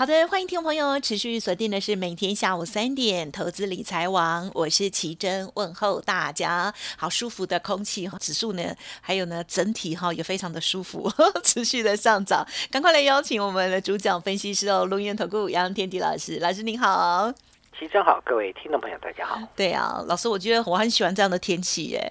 [0.00, 6.72] 好的，欢迎听众朋友持续锁定的是每天下午三点投资理财网，我是奇珍，问候大家。
[6.96, 11.12] 好舒服的空气，指数呢，还有呢，整体哈也非常的舒服，
[11.44, 12.46] 持续的上涨。
[12.70, 17.30] 赶快来邀请我们的主讲分析师哦，龙岩投顾杨天迪老师，老师您好。
[17.78, 19.38] 奇珍好，各位听众朋友大家好。
[19.54, 22.10] 对啊，老师，我觉得我很喜欢这样的天气耶。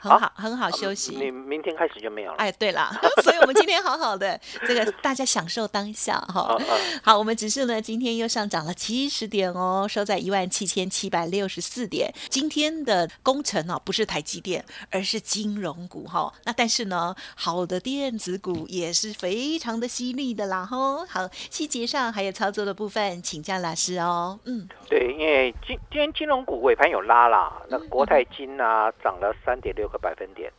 [0.00, 1.14] 很好，很好休息。
[1.14, 2.36] 你明天开始就没有了。
[2.38, 2.90] 哎，对啦，
[3.22, 6.56] 所以我们今天好好的， 这个大家享受当下哈。
[7.02, 12.10] 好，我们指数呢今天又上涨了七十点哦，收在一万七千七百六十四点。
[12.30, 16.32] 今天的工程哦，不是台积电，而是金融股哈。
[16.46, 21.04] 那但是呢，好的电子股也是非常的犀利的啦哈。
[21.06, 24.40] 好，细节上还有操作的部分，请教老师哦。
[24.44, 29.89] 嗯，对，因为今今天金融股尾盘有拉啦，那国泰金啊涨了三点六。
[29.90, 30.50] 个百分点，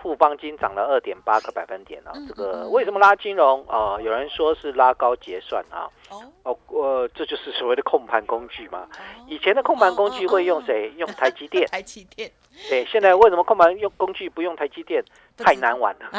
[0.00, 2.12] 富邦金涨了二点八个百分点啊！
[2.28, 4.00] 这个为什么拉金融啊？
[4.00, 5.90] 有人说是拉高结算啊。
[6.10, 8.88] 哦，呃，这就是所谓的控盘工具嘛。
[9.26, 10.92] 以前的控盘工具会用谁？
[10.96, 11.66] 用台积电。
[11.70, 12.30] 台积电。
[12.68, 15.04] 对，现在为什么控盘用工具不用台积电？
[15.36, 16.10] 太难玩了，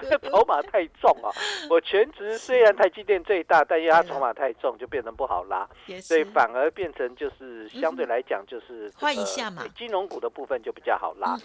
[0.00, 1.30] 这筹码太重啊！
[1.70, 5.68] 我全职虽然台积电最大，但因为它筹码太重，就变成不好拉，
[6.02, 11.38] 所以反而变成就是相对来讲就是换一下嘛，金融股的部分就比较好拉。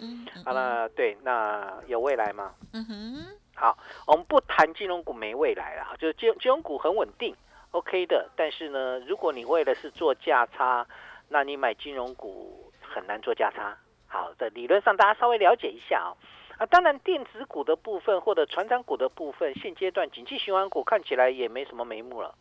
[0.43, 2.53] 好了，对，那有未来吗？
[2.73, 3.25] 嗯哼。
[3.61, 3.77] 好，
[4.07, 7.35] 我们不谈金融股没未来了，就是金金融股很稳定
[7.69, 8.27] ，OK 的。
[8.35, 10.87] 但是呢，如果你为了是做价差，
[11.29, 13.77] 那你买金融股很难做价差。
[14.07, 16.17] 好的，理论上大家稍微了解一下哦。
[16.57, 22.33] 啊，当然电子股的部分或者船长股的部分，现阶段景气循环股看起来也没什么眉目了。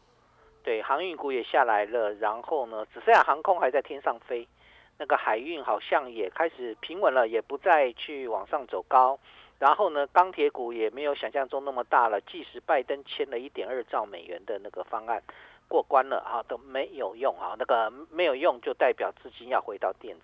[0.65, 4.49] 对，航运股也下来了，然后呢，只剩下航空还在天上飞，
[4.97, 9.19] 那个海运好像也开始平稳了，也不再去往上走高。
[9.60, 15.22] 然后呢，钢铁股也没有想象中那么大了，即使拜登签了一点二兆美元的那个方案
[15.69, 20.22] 过关了啊，都没有用啊，那个没有用就代表资金要回到电子。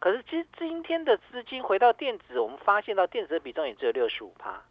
[0.00, 4.62] 可是今今天的资金回到电子，我们发现到电子的比重也只有六十五趴，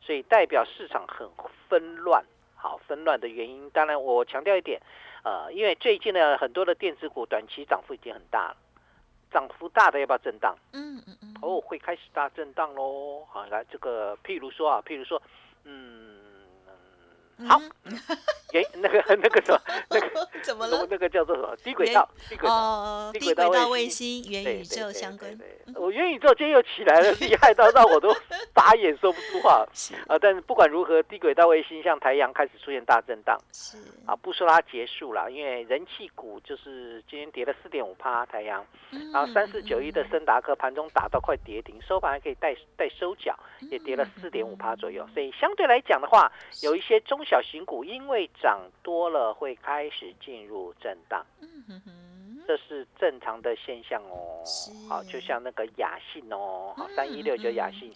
[0.00, 1.28] 所以代表市场很
[1.68, 2.24] 纷乱。
[2.56, 4.82] 好，纷乱的原因，当然我强调一点，
[5.22, 8.56] 呃，因为最近呢很多的电子股短期涨幅已经很大了，
[9.30, 10.54] 涨幅大的要不要震荡？
[10.72, 11.34] 嗯嗯嗯。
[11.42, 13.24] 哦，会开始大震荡喽。
[13.30, 15.20] 好，来这个，譬如说啊，譬如说，
[15.64, 16.19] 嗯。
[17.48, 17.60] 好，
[18.52, 20.86] 原那个那个什么那个 怎么了？
[20.90, 22.08] 那个叫做什么低轨道？
[22.28, 23.12] 低轨道？
[23.12, 25.38] 低轨道卫星、元宇宙相关。
[25.74, 28.14] 我元宇宙今天又起来了，厉害到让我都
[28.52, 29.64] 打眼说不出话。
[30.06, 33.38] 啊，但是不管如何，低轨道卫星像太阳开始出现大震荡。
[33.52, 38.64] 是啊，不说它结束了，因为人气股就是今天跌了四点五趴，太阳。
[39.12, 43.38] 然后三四九一的森达克盘中打到快跌停，收盘还可以带带收脚，
[43.70, 45.08] 也跌了四点五趴左右。
[45.14, 46.30] 所以相对来讲的话，
[46.62, 47.18] 有一些中。
[47.30, 51.24] 小型股因为涨多了，会开始进入震荡，
[52.44, 54.42] 这是正常的现象哦。
[54.88, 57.94] 好，就像那个雅信哦，好三一六九雅信，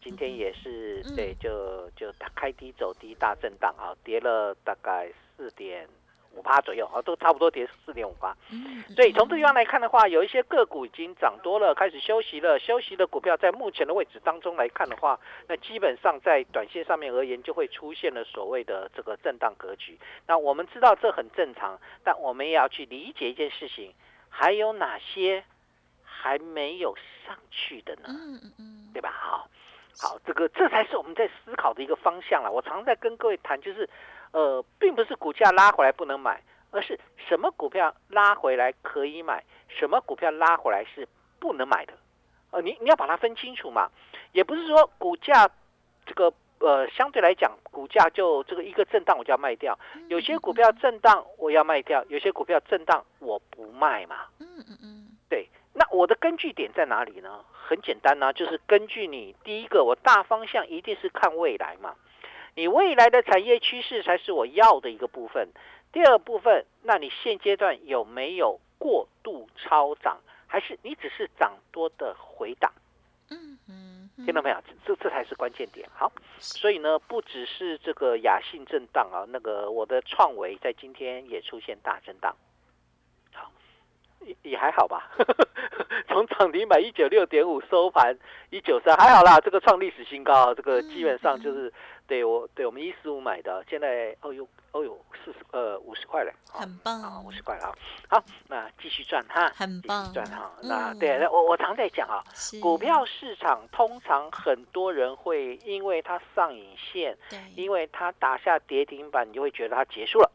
[0.00, 5.88] 今天也是对，就就开低走低，大震荡啊，跌了大概四点。
[6.36, 8.36] 五趴左右啊，都差不多跌四点五八。
[8.94, 12.58] 所以从这地方来看的话，有一些个股已经涨多了，开始休息了。
[12.58, 19.98] 休息的股票在目前的位置当中来看的话，那基本上在短线上面而言，就会出现了所谓的这个震荡格局。
[20.26, 23.92] 那我们知道这很正常，但我们也要去理解一件事情，
[24.28, 25.42] 还有哪些
[26.04, 26.94] 还没有
[27.26, 28.02] 上去的呢？
[28.08, 29.10] 嗯嗯嗯，对吧？
[29.18, 29.48] 好，
[29.98, 32.52] 好，这个这才是我们在思考的一个方向了。
[32.52, 33.88] 我常在跟各位谈，就是。
[34.36, 41.08] 呃，并不是股价拉回来不能买，而是什么股票拉回来可以买，什么股票拉回来是
[41.40, 41.94] 不能买的。
[42.50, 43.88] 呃，你你要把它分清楚嘛。
[44.32, 45.48] 也不是说股价
[46.04, 49.78] 这个呃相对来讲，股价就这个一个震荡我就要卖掉。
[50.08, 54.26] 有些股票震荡我要卖掉，有些股票震荡我不卖嘛。
[54.40, 55.08] 嗯嗯嗯。
[55.30, 57.42] 对，那我的根据点在哪里呢？
[57.66, 61.94] 很简单呢，就是根据你第一个，我大方向一定是看未来嘛。
[62.56, 65.46] 你未来的产业趋势才是我要的一个部分。
[65.92, 72.72] 第二部分，那你现阶段有没有过度超涨，还是你只是涨多的回档？
[73.28, 74.56] 嗯嗯，听到没有？
[74.86, 75.86] 这这才是关键点。
[75.94, 82.34] 好，所以呢，不只是这个雅信震荡啊，那个我的创维在今天也出现大震荡。
[84.18, 85.10] 好，也也还好吧。
[86.08, 88.16] 从涨停板一九六点五收盘
[88.50, 89.38] 一九三，还好啦。
[89.40, 91.72] 这个创历史新高，这个基本上就是
[92.06, 97.70] 对我对我们一十五买的，现在哦呦哦呦四十呃五十块了，很棒啊，五十块啊。
[98.08, 100.50] 好，那继续赚哈，很棒，赚哈。
[100.62, 102.24] 那对，我我常在讲啊，
[102.62, 107.16] 股票市场通常很多人会因为它上影线，
[107.56, 110.30] 因为它打下跌停板，你就会觉得它结束了。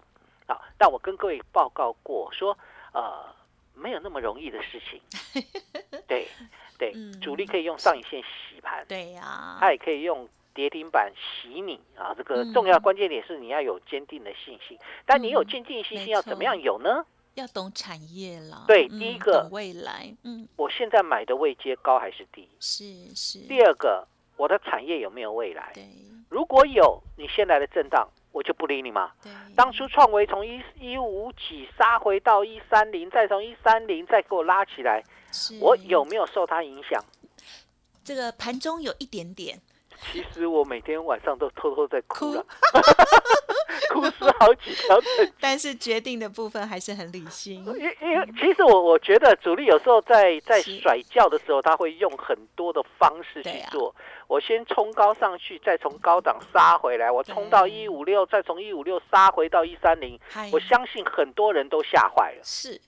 [0.48, 2.56] 好，但我跟各位报告过说，
[2.94, 3.41] 呃。
[3.82, 5.02] 没有那么容易的事情，
[6.08, 6.28] 对
[6.78, 12.14] 对，主力可以用上影线洗盘，对呀，它也可以用跌停板洗你啊。
[12.16, 17.06] 这个重要关键点是你要有坚定的信心，但你有坚定信心要怎么样有呢？
[17.36, 18.66] 要懂产业了。
[18.68, 22.48] 对，第一个未来，嗯，我现在买的位阶高还是低？
[22.60, 22.86] 是
[23.16, 23.40] 是。
[23.48, 24.08] 第二个，
[24.38, 25.72] 我的产业有没有未来？
[25.74, 25.84] 对，
[26.30, 28.08] 如果有，你现在的震荡。
[28.32, 29.12] 我就不理你嘛。
[29.56, 35.04] 当初创维从一一五几杀回到一三零，再从一三零再给我拉起来，
[35.60, 37.04] 我有没有受它影响？
[38.04, 39.60] 这个盘中有一点点。
[40.02, 42.46] 其实我每天晚上都偷偷在哭了，
[43.94, 45.32] 哭死好几条腿。
[45.40, 47.64] 但是决定的部分还是很理性。
[47.66, 53.96] 因因为其实我我觉得主力有时候在在甩轿的时候，他会用很多的方式去做。
[54.28, 57.12] 我先冲高上去，再从高档杀回来。
[57.12, 60.20] 我冲到一五六，再从一五六杀回到一三零。
[60.52, 62.80] 我相信很多人都吓坏了，是，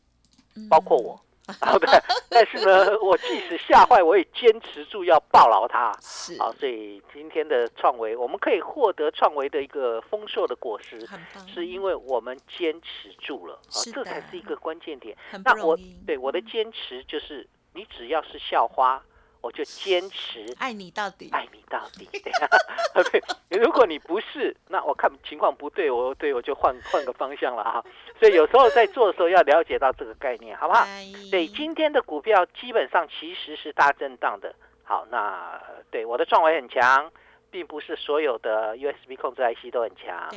[0.70, 1.20] 包括我。
[1.60, 1.88] 好的，
[2.30, 5.92] 但是呢， 我即使吓坏，我也坚持住要抱牢它。
[6.02, 11.06] 是，好，所以今天的创维，我们可以获得创维的一个丰硕的果实，
[11.54, 13.56] 是因为我们坚持住了。
[13.56, 15.18] 啊，这才是一个关键点。
[15.44, 19.04] 那我对我的坚持就是，你只要是校花。
[19.44, 22.08] 我就坚持 爱你到底，爱你到底。
[23.12, 27.84] 对，如果你不是，那我看情况不对，我对我就换换个方向了哈。
[28.18, 30.86] 所以有时候在做的时候要了解到这个概念，好不好？
[31.30, 34.56] 对，今天的股票基本上其实是大震荡的。
[34.86, 35.62] 好，那
[35.92, 37.12] 对我的创维很强，
[37.52, 40.30] 并不是所有的 USB 控制 IC 都很强。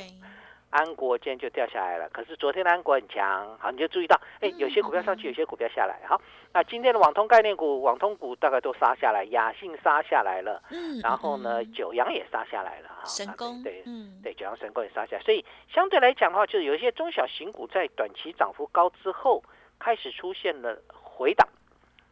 [0.76, 6.20] 安国今天就掉下来了，可是昨天的安国很强，好，你就注意到，哎，有些股票上去，有些股票下来，好，
[6.52, 19.42] 那今天的网通概念股、网通股大概都杀下来，雅信杀下来了，嗯，然后呢，九阳也杀下来了，哈，神功，对，嗯，对，九阳神功也杀下来，所以相对来讲的话，就是有一些中小型股在短期涨幅高之后，
[19.78, 21.48] 开始出现了回档，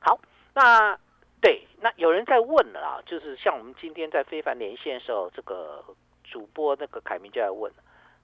[0.00, 0.19] 好，
[0.55, 0.99] 那
[1.40, 5.84] 对，那有人在问了啊，就是像我们今天在非凡连线的时候，这个
[6.22, 7.70] 主播那个凯明就在问。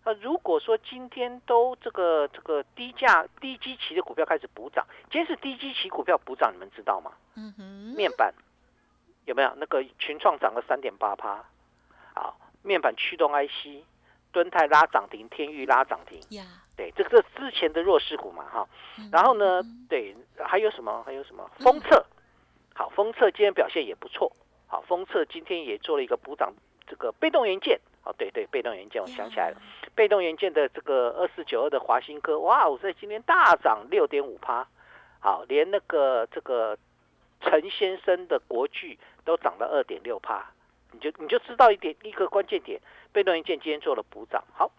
[0.03, 7.13] 那如果说今天都这个这个低价低基期的股票开始补涨，今天是低基期股票补涨，你们知道吗？
[7.37, 7.63] 嗯哼，
[7.95, 8.33] 面板
[9.27, 11.45] 有没有那个群创涨了三点八趴？
[12.15, 13.85] 好，面板驱动 IC，
[14.33, 16.19] 敦泰拉涨停，天域拉涨停。
[16.31, 16.45] 呀，
[16.77, 18.67] 对，这个之前的弱势股嘛，哈。
[19.13, 21.03] 然后呢，对，还有什么？
[21.05, 21.49] 还有什么？
[21.59, 22.07] 封测，
[22.75, 24.33] 好，封测今天表现也不错。
[24.67, 26.55] 好，封测今天也做了一个补涨，
[26.87, 27.79] 这个被动元件。
[28.11, 29.63] 哦，对对，被动元件，我想起来了，
[29.95, 34.67] 被动元件的这个二四九二的华新科，哇，我在今天大涨六点五趴，
[35.21, 36.77] 好，连那个这个
[37.41, 40.45] 陈先生的国巨都涨了二点六趴，
[40.91, 42.81] 你就你就知道一点一个关键点，
[43.13, 44.73] 被动元件今天做了补涨，好，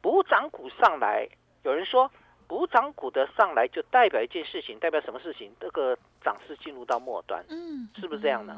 [0.00, 1.28] 补涨股上来，
[1.64, 2.10] 有人说
[2.46, 5.52] 补涨股的上来就代表一件事情，代表什么事情？
[5.58, 8.54] 这个涨势进入到末端，嗯，是不是这样呢？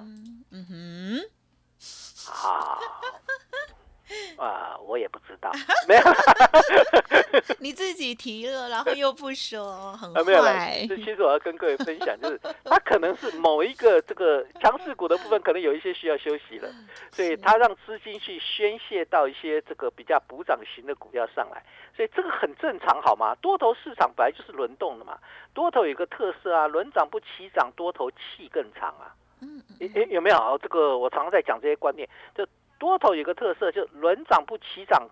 [0.51, 1.31] 嗯哼。
[4.41, 5.53] 啊啊，我也不知道，
[5.87, 6.03] 没有，
[7.61, 10.87] 你自己提了，然后又不说，很坏。
[10.89, 16.69] 这其实我要跟各位分享，就是 它可能是某一个这个强势股的部分，可能有一些需要休息了，
[17.13, 21.63] 所以它让资金去宣泄到一些这个比较补涨型的股票上来，
[21.95, 23.35] 所以这个很正常，好吗？
[23.43, 25.19] 多头市场本来就是轮动的嘛，
[25.53, 29.15] 多头有个特色啊，轮涨不齐涨，多头气更长啊。
[29.43, 32.47] 嗯，有有没有这个我常常在讲这些观念，就
[32.81, 35.07] 多头有个特色，就轮涨不起涨，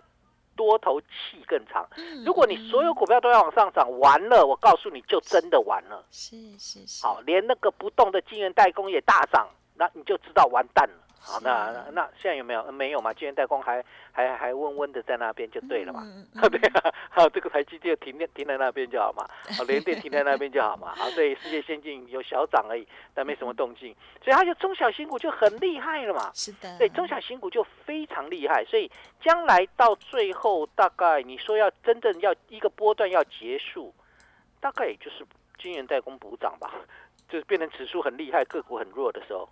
[0.56, 1.86] 多头气更长。
[2.24, 6.02] 如果你所有股票都要往上涨，完了，我告诉你就真的完了。
[6.10, 7.06] 是是是。
[7.06, 9.46] 好，连那个不动的晶圆代工也大涨，
[9.76, 10.96] 那你就知道完蛋了。
[11.30, 12.72] 好，那那现在有没有？
[12.72, 13.12] 没有嘛？
[13.12, 16.02] 今天代工还还还温温的在那边就对了嘛？
[16.48, 20.94] 对啊，好，这个台积电停电停在那边就好嘛，好，联电停在那边就好嘛。
[20.96, 23.94] 好，所以世界先进有小涨而已，但没什么动静，
[24.24, 26.30] 所以它就中小型股就很厉害了嘛。
[26.32, 33.92] 是的，对，中小型股就非常厉害，所以将来到最后大概你说要真正要一个波段要结束，
[34.60, 35.26] 大概也就是
[35.58, 36.72] 晶圆代工补涨吧，
[37.28, 39.46] 就是变成指数很厉害，个股很弱的时候。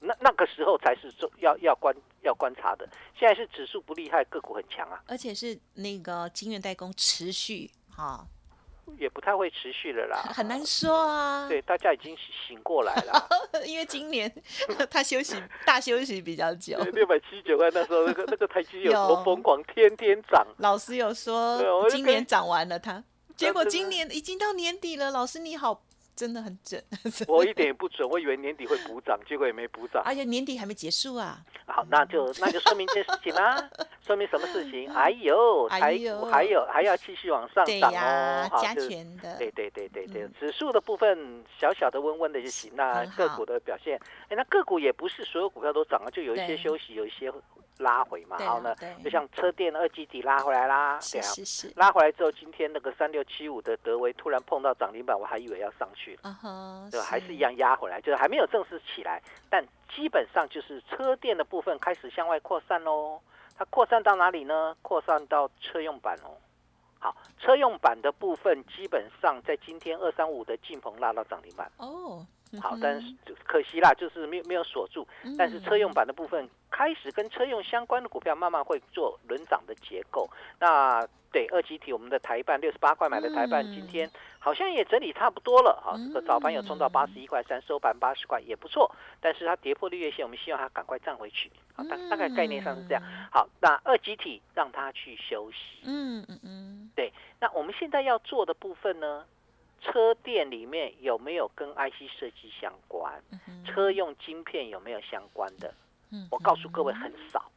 [0.00, 2.88] 那那个时候才是重要要观要观察的，
[3.18, 8.26] 现在是指数不厉害，个股很强啊，而且是那个金圆代工持续哈，
[8.98, 11.48] 也不太会持续了啦，很难说啊。
[11.48, 13.28] 对，大家已经醒过来了，
[13.66, 14.30] 因为今年
[14.90, 20.46] 他休息大休息比较久，六百七十九块那时候那个 那个台积有多疯狂，天天涨。
[20.58, 23.02] 老师有说今年涨完了，他
[23.34, 25.82] 结果今年已经到年底了，老师你好。
[26.16, 26.82] 真的很准，
[27.28, 30.02] 我一点也不准，我以为年底会补涨，结果也没补涨。
[30.04, 31.38] 而且年底还没结束啊！
[31.66, 33.68] 好，那就那就说明一件事情啦，
[34.04, 34.90] 说明什么事情？
[34.92, 42.72] 哎呦，还有还有还要继续往上涨哦，加权的，对对对对对，指数的部分小小的温温的就行。
[42.74, 47.30] 那个股的表现，哎，那个股也不是所有股票都涨了，就有一些休息，有一些。
[47.78, 51.26] 拉回嘛，然后呢，就像车电二基底拉回来啦，对啊，
[51.76, 57.06] 拉回来之后，今天那个三六七五的德威突然碰到涨停板，我还以为要上去了，对吧？
[57.06, 59.64] 还是一样压回来，就是还没有正式起来，但
[59.94, 63.20] 基本上就是车电的部分开始向外扩散喽。
[63.58, 64.76] 它扩散到哪里呢？
[64.82, 66.36] 扩散到车用板哦。
[66.98, 72.26] 好，车用板的部分基本上在今天二三五的进棚拉到涨停板哦。
[72.60, 75.06] 好，但是可惜啦，就是没有没有锁住。
[75.36, 80.28] 但是车用版的部分开始跟车用相关的股票慢慢会做轮涨的结构。
[80.58, 85.78] 那对二级体，我们的台办六十八块买的台办，今天好像也整理差不多了。
[85.84, 88.90] 好，这个早盘有冲到八十一块三，收盘八十块也不错。
[89.20, 91.50] 但是它跌破绿月线，我们希望它赶快站回去。
[91.74, 93.02] 好，大大概概念上是这样。
[93.30, 95.82] 好，那二级体让它去休息。
[95.84, 96.90] 嗯嗯嗯。
[96.94, 99.24] 对，那我们现在要做的部分呢？
[99.80, 103.22] 车店里面有没有跟 IC 设计相关？
[103.64, 105.72] 车用晶片有没有相关的？
[106.30, 107.50] 我告诉各位很少。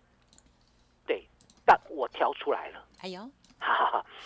[1.08, 1.26] 对，
[1.66, 2.86] 但我挑出来了。
[2.98, 3.28] 还有，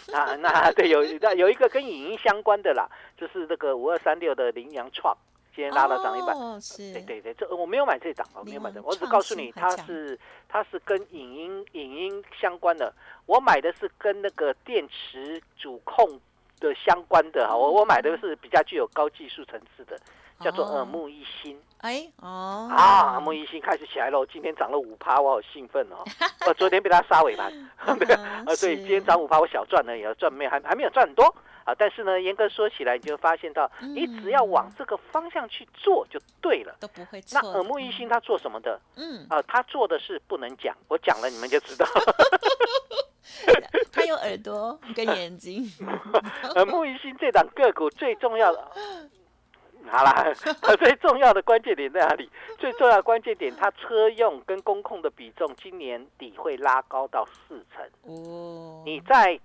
[0.07, 5.15] 那那对有那有一个跟影音相关的啦，就是这个五二三六的羚羊创，
[5.55, 6.33] 今天拉到涨一百。
[6.33, 6.91] 哦，是。
[6.93, 10.19] 对对对，这我没有买这档，我没有买这，我只告诉你它是
[10.49, 12.93] 它是跟影音影音相关的。
[13.25, 16.19] 我买的是跟那个电池主控。
[16.69, 19.97] 的相关的哈，我我买的是比较具有高技术层次的，
[20.39, 21.59] 叫做耳目一新。
[21.79, 25.97] 哎哦啊，耳目一新开始起来喽，今天涨了五趴，我好兴奋哦！
[26.47, 27.51] 我昨天被它杀尾盘，
[27.99, 31.25] 对啊，所以今天涨五趴，我小赚了，也要赚没还还没有赚很多
[31.65, 31.75] 啊。
[31.77, 37.41] 但是呢，严格说起来，你就发现到，你只要往这个方向去做就对了，都不会错。
[37.41, 38.79] 那耳目一新他做什么的？
[38.95, 41.85] 嗯啊，他做的是不能讲，我讲了你们就知道。
[43.91, 45.63] 他有耳朵跟眼睛。
[46.55, 48.71] 而， 木鱼星这档个股最重要的，
[49.87, 50.33] 好啦，
[50.79, 52.29] 最重要的关键点在哪里？
[52.57, 57.85] 最重要的关键点，它车用跟工控的比重今年底会拉高到四成。
[58.03, 59.39] 哦，你在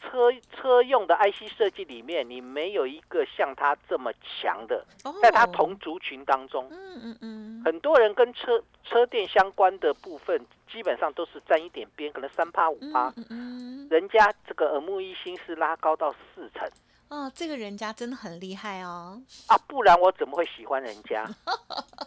[0.00, 4.84] 车车用的 IC 设计里面，你没有一个像它这么强的，
[5.22, 10.44] 在它同族群当中，嗯嗯嗯，很多人跟车车电相关的部分。
[10.72, 13.12] 基本上都是沾一点边，可能三趴五趴。
[13.28, 16.64] 嗯，人家这个耳目一新是拉高到四成。
[17.08, 19.20] 哦，这个人家真的很厉害哦。
[19.48, 21.28] 啊，不然我怎么会喜欢人家？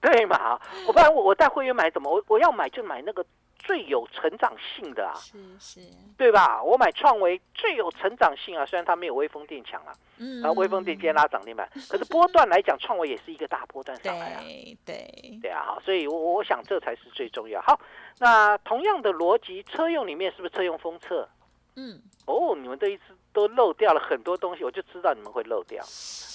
[0.00, 0.56] 对嘛？
[0.86, 2.08] 我不然我我带会员买怎么？
[2.08, 3.26] 我我要买就买那个。
[3.64, 5.80] 最有成长性的啊，是是，
[6.16, 6.62] 对吧？
[6.62, 15.40] 我买创维最有成长性啊，虽然它没有微风电强啊，嗯，然后微风电今天拉涨停板，可是波段来讲，创维也是一个大波段上来啊， 对对。
[15.42, 17.60] 对啊，好，所以我我想这才是最重要。
[17.62, 17.78] 好，
[18.18, 21.28] 那同样的逻辑，车用里面是不是车用封测？
[21.76, 23.04] 嗯，哦，你们这一次。
[23.34, 25.84] 都漏掉了很多东西，我就知道你们会漏掉。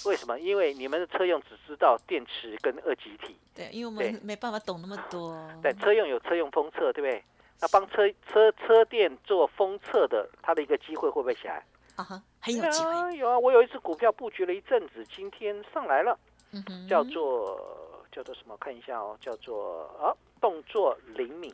[0.04, 0.38] 为什么？
[0.38, 3.38] 因为你们的车用只知道电池跟二极体。
[3.56, 5.34] 对，因为我们没办法懂那么多。
[5.64, 7.24] 对，车用有车用封测，对不对？
[7.62, 11.66] 那帮车车车电做封测的，它的一个机会会不会起来？
[11.96, 13.16] 啊哈，很有机会。
[13.16, 16.20] 有啊，我有一只股票布局了一阵子，今天上来了。
[16.52, 16.86] 嗯。
[16.86, 18.58] 叫做叫做什么？
[18.58, 21.50] 看一下哦，叫做啊，动作灵敏。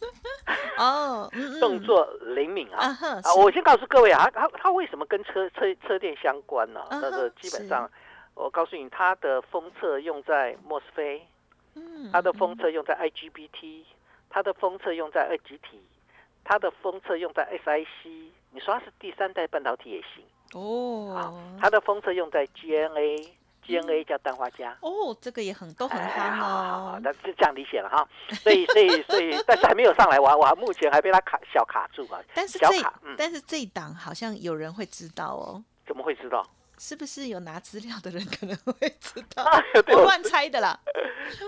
[0.78, 1.30] 哦，
[1.60, 2.04] 动作
[2.34, 2.86] 灵敏啊！
[3.22, 6.80] 啊，我先告诉各位啊，它它为什么跟车车车电相关呢？
[6.90, 7.90] 那个基本上，
[8.34, 11.26] 我告诉你，它的封测用在莫斯菲，
[11.74, 13.84] 嗯，它的封测用在 IGBT，
[14.30, 15.82] 它的封测用在二极体，
[16.44, 18.08] 它的封测用在 SIC。
[18.52, 21.38] 你说它是第三代半导体也行哦。
[21.60, 23.28] 它的封测用在 GNA。
[23.70, 24.70] ，CNA 叫氮化镓。
[24.80, 27.00] 哦，这个也很都很夯哦。
[27.02, 28.06] 那是这样理解了哈，
[28.42, 32.20] 所以所以所以，但是还没有上来，我我目前还被他卡小卡住啊。
[32.34, 32.66] 但是这
[33.16, 35.62] 但是这一档好像有人会知道哦。
[35.86, 36.44] 怎么会知道？
[36.78, 39.44] 是不是有拿资料的人可能会知道？
[39.88, 40.78] 我乱猜的啦。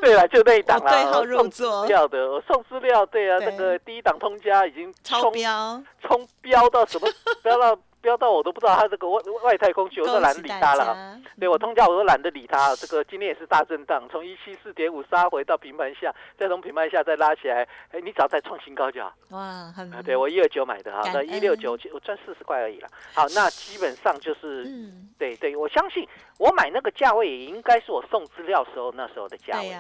[0.00, 0.91] 对了，就那一档啦。
[0.93, 1.87] 对号入座。
[1.88, 3.07] 要的，我送资料。
[3.07, 7.09] 对啊，那个第一档通家已经超标，冲标到什么？
[7.43, 7.79] 标到。
[8.02, 11.18] 飙到我都不知道他这个外外太空去，我都懒得理他了。
[11.38, 12.75] 对我通宵我都懒得理他。
[12.76, 17.66] 这个今天也是大震荡，从一七四点五杀回到平盘下，再从平盘下再拉起来。
[17.92, 19.14] 哎，你只要再创新高就好。
[19.30, 22.88] 哇，很对我一二九买的哈，那一六九我赚四十块而已了。
[23.14, 24.64] 好，那基本上就是，
[25.16, 26.06] 对对，我相信
[26.38, 29.73] 我买那个价位也应该是我送资料时候那时候的价位。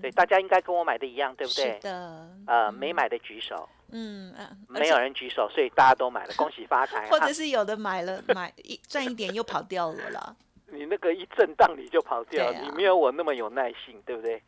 [0.00, 1.74] 对，大家应该跟我买的一样，对不对？
[1.74, 2.28] 是的。
[2.46, 3.68] 呃，没买的举手。
[3.90, 7.08] 嗯嗯，没有人举手，所以大家都买了，恭喜发财。
[7.08, 10.36] 或者是有的买了买一赚一点又跑掉了啦。
[10.70, 14.42] 你那个一震荡你就跑掉，你没有我那么有耐性，对不对？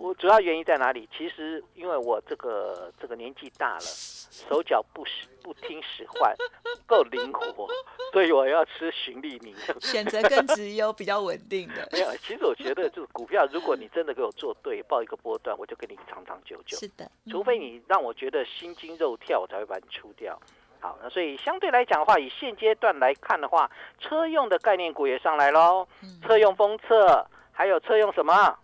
[0.00, 1.08] 我主要原因在哪里？
[1.16, 7.68] 其实因为我这个这个年纪大了，手脚不使不听使唤，不够灵活，
[8.12, 11.86] 所以我要吃循利宁，选择更直优比较稳定的。
[11.92, 16.78] 没有，其实我觉得就是股票，如果你真的给我做对，报一个波段，我就跟你长长久久。
[16.78, 20.40] 是的，除非你让我觉得心惊肉跳，我才会把你出掉。
[20.80, 25.86] 好，那所以相对来讲的话，以现阶段来看的话，车用的概念股也上来喽。
[26.22, 28.56] 车用封测，还有车用什么？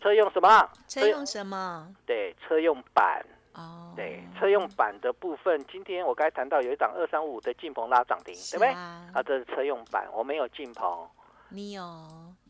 [0.00, 0.68] 车用什么？
[0.86, 1.88] 车用什么？
[2.04, 3.24] 对，车用板。
[3.54, 3.92] 哦。
[3.96, 8.68] 对，车用板的部分，今天我刚才谈到有一档二三五的进鹏拉涨停，对不对？
[8.68, 11.08] 啊，这是车用板，我没有进鹏。
[11.50, 11.82] 你有？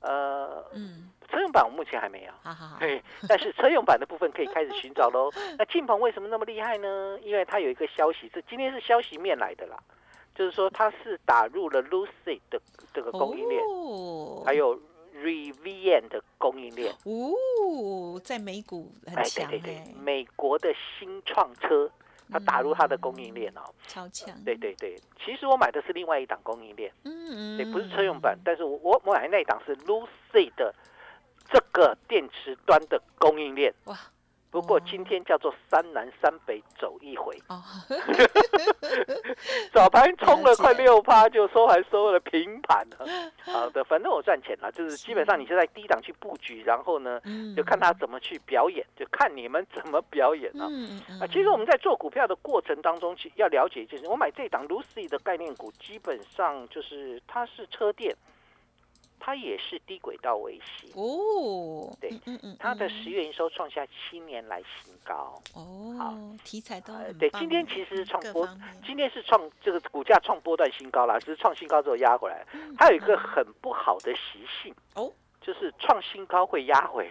[0.01, 1.11] 呃，嗯。
[1.29, 2.79] 车用版我目前还没有，好好好。
[2.79, 5.29] 对，但是车用版的部分可以开始寻找喽。
[5.59, 7.19] 那晋鹏为什么那么厉害呢？
[7.21, 9.77] 因为它有一个消息，这今天是消息面来的啦，
[10.37, 12.63] 就是说它是打入了 Lucid 的
[12.95, 13.61] 这个供应链，
[14.45, 14.81] 还有
[15.17, 16.95] Rivian 的供应链。
[17.05, 21.91] 哦，在美股很强对对对，美国的新创车。
[22.31, 24.29] 它打入它的供应链哦，超强。
[24.45, 30.75] 对对对，其实我买的是另外一档供应链，嗯嗯，也不是车用版，但是我我我买的那一档是 Lucy 的
[31.51, 33.73] 这个电池端的供应链。
[33.85, 33.97] 哇。
[34.57, 37.39] 不过今天叫做三南三北走一回，
[39.71, 43.07] 早盘冲了快六趴，就收还收了平盘了。
[43.45, 47.21] 好的，反正我赚钱了，就是基本上你就在低档去布局，然后呢，
[47.55, 50.65] 就看他怎么去表演，就看你们怎么表演啊。
[51.21, 58.17] 啊，其实我们在做股票的过程当中，其要了解一件事，我买这档 Lucy 的概念股，基本上就是它是车电。
[59.19, 65.41] 它也是低轨道卫星哦，对，嗯嗯，它的十月营收创下七年来新高。
[65.55, 68.49] 哦，好，题材都对，今天其实创波，
[68.87, 72.47] 今天是创这个股价创波段新高啦，只是创新高之后压回来，
[72.79, 77.11] 它有一个很不好的习性哦，就是创新高会压回，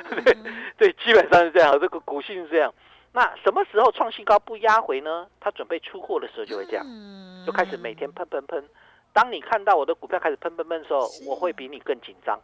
[0.78, 2.72] 对，基本上是这样，这个股性是这样。
[3.12, 5.28] 那什么时候创新高不压回呢？
[5.38, 6.84] 它准备出货的时候就会这样，
[7.46, 8.64] 就开始每天喷喷喷。
[9.14, 12.38] 当你看到我的股票开始喷喷喷的时候，我会比你更紧张。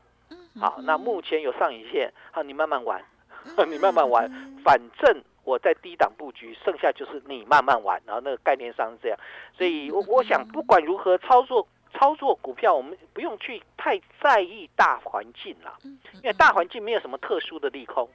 [0.58, 3.04] 好，那目前有上影线，好，你慢慢玩，
[3.68, 4.30] 你慢慢玩，
[4.64, 8.00] 反正我在低档布局，剩下就是你慢慢玩。
[8.06, 9.18] 然后那个概念上是这样，
[9.52, 18.08] 所以我我想不管如何操作操作股票，我们不用去太在意大环境啦，因为大环境没有什么特殊的利空。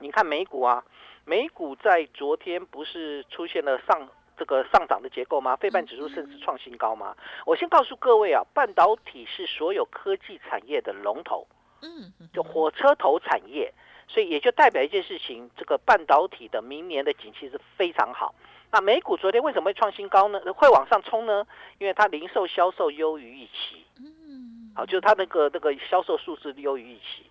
[0.00, 0.82] 你看美股啊，
[1.24, 4.08] 美股在昨天不是出现了上。
[4.40, 5.54] 这个上涨的结构吗？
[5.54, 7.14] 费半指数甚至创新高吗？
[7.44, 11.46] 我先告诉各位啊，半导体是所有科技产业的龙头，
[11.82, 13.70] 嗯，就火车头产业，
[14.08, 18.34] 所以也就代表一件事情，这个半导体的明年的景气是非常好。
[18.72, 20.40] 那美股昨天为什么会创新高呢？
[20.54, 21.46] 会往上冲呢？
[21.76, 27.30] 因为它零售销售优于预期，嗯，好，就是它那个那个销售数字优于预期。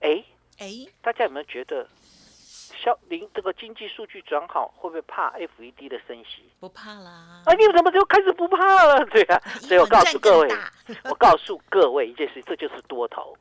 [0.00, 0.22] 哎
[0.58, 0.66] 哎，
[1.00, 1.88] 大家有没有觉得？
[2.82, 6.48] 消零这个经济数据转好，会不会怕 F E D 的升息？
[6.60, 7.42] 不怕啦！
[7.44, 9.04] 啊，你怎么就开始不怕了？
[9.06, 10.48] 对啊， 所以我告诉各位，
[11.04, 13.36] 我告诉各位一件事，这就是多头。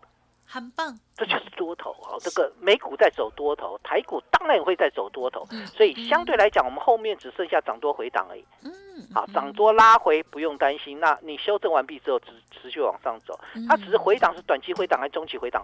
[0.49, 2.15] 很棒，这就是多头啊！
[2.21, 8.45] 这个美股在走多头，台股当然也会在走多头，所以相对来讲，我们后面只剩下涨多回档而已。
[8.63, 8.71] 嗯，
[9.13, 10.97] 好，涨多拉回不用担心。
[11.01, 15.61] 那你修正完毕之后，持持续往上走，它只是回档是短期回档还是中期回档，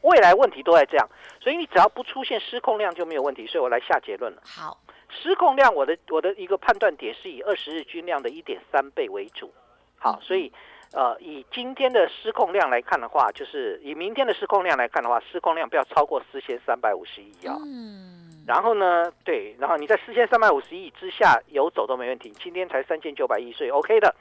[0.00, 1.06] 未来问题都在这样。
[1.38, 3.46] 所以你只要不出现失控量就没有问题。
[3.46, 4.42] 所以我来下结论了。
[4.46, 9.52] 好，失控量我的我的一个判断点是以二十日均量的一点三倍为主。
[9.98, 10.50] 好，所以。
[10.92, 17.56] 呃，以今天的失控量来看的话，就是以明天的失控量来看的话，失控量不要超过四千三百五十亿啊。
[17.64, 18.30] 嗯。
[18.46, 22.34] 然后呢，对，然后你在四千三百五十亿之下游走都没问题。
[22.42, 24.14] 今天才三千九百亿，所以 OK 的。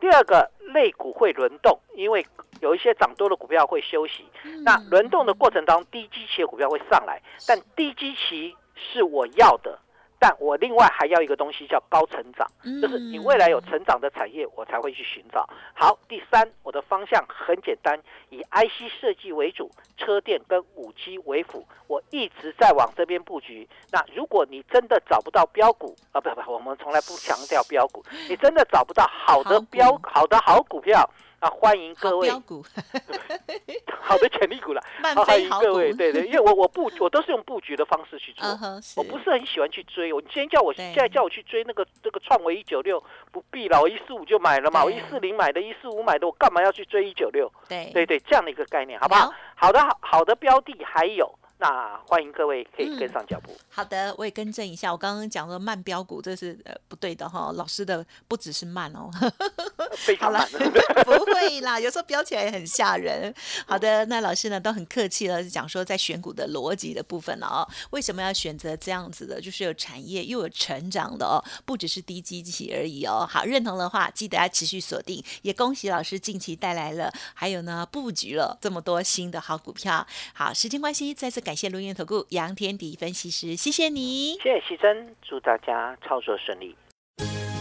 [0.00, 2.26] 第二个，类股会轮动，因为
[2.60, 4.24] 有一些涨多的股票会休息。
[4.64, 9.78] 那轮动的过程当中，低基期的股票会上来，但低基期是我要的。
[10.18, 12.46] 但我另外还要一个东西叫高成长，
[12.82, 15.48] 就是你未来有成长的产业，我才会去寻找。
[15.74, 17.98] 好，第三，我的方向很简单，
[18.30, 23.68] 以 IC 设计为主，车电跟五 G 为辅，我一直在往这边布局。
[23.92, 31.08] 那如果你真的找不到标股啊，不不，我们从来不强调标股，你真的找不到好的标好的好股票。
[31.40, 32.28] 啊，欢迎各位，
[34.00, 34.82] 好 的潜力股了，
[35.24, 38.44] 欢迎各位，对对，因为我我布我都是用布局的方式去做，
[38.96, 40.12] 我不是很喜欢去追。
[40.12, 47.48] 我今天叫我现在叫我去追那个这个创维一九六，不必了，我一四五就买了嘛，我一四零买的，一四五买的，我干嘛要去追一九六？
[47.68, 49.32] 对对对，这样的一个概念，好不好？
[49.54, 51.37] 好的，好好的标的还有。
[51.60, 53.50] 那欢迎各位可以跟上脚步。
[53.68, 57.50] 好的，我也更正一下，我刚刚讲的慢标股，这是呃不对的哈。
[57.56, 59.10] 老师的不只是慢哦，
[59.98, 60.48] 非常 慢。
[61.04, 63.34] 不会啦，有时候标起来也很吓人。
[63.66, 69.40] 好的，那老师呢都很客气了，讲说在选股的逻辑的部分了哦，为什么要选择这样子的？
[69.40, 73.26] 就是有产业又有成长的哦，不只是低基期而已哦。
[73.28, 75.20] 好，认同的话记得要持续锁定。
[75.42, 80.06] 也恭喜老师近期带来了，还有呢布局了这么多新的好股票。
[80.32, 81.42] 好，时间关系，再次。
[81.48, 86.76] 感谢录音投顾杨天迪分析师，谢谢你，谢谢西珍，祝大家操作顺利。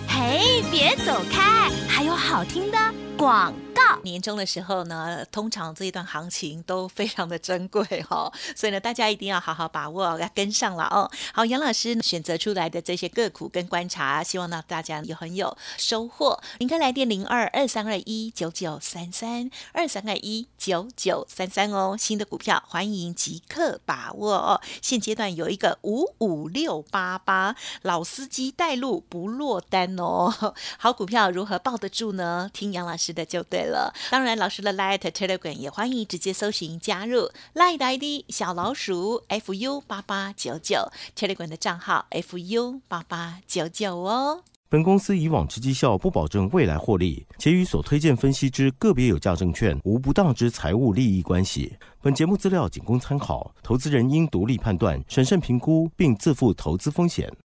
[0.10, 2.78] 嘿，别走开，还有好听的
[3.18, 3.82] 广告。
[4.04, 11.10] 年终的时候呢，通常这一段行情都非常的珍贵哈，所以呢，大家一定要好好把握，要跟上了哦。
[11.34, 16.40] 好，杨老师选择出来的这些个股跟观察，希望呢大家也很有收获。
[16.60, 21.96] 您可以来电零二二三二一九九三三二三二一九九三三哦。
[21.98, 24.62] 新的股票欢迎即刻把握哦。
[24.82, 30.54] 现阶段有一个五五六八八老司机带路不落单哦。
[30.78, 32.50] 好股票如何抱得住呢？
[32.54, 33.94] 听杨老师的就对了。
[34.10, 44.44] 当然，老师的 Light Telegram 也欢迎直接搜寻加入 Light ID 小老鼠 fu 八八九九 Telegram 的账号 fu 八八九九哦。
[44.70, 51.78] 本公司以往之绩效不保证未来获利，且与所推荐分析之个别有价证券无不当之财务利益关系。
[52.02, 57.32] 本节目资料仅供参考，投资人应独立判断、审慎评估，并自负投资风险。